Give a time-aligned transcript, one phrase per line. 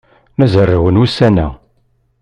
[0.39, 1.47] La zerrwen ussan-a.